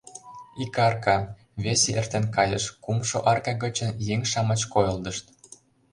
[0.63, 1.17] Ик арка,
[1.63, 5.25] весе эртен кайыш, кумшо арка гычын еҥ-шамыч койылдышт.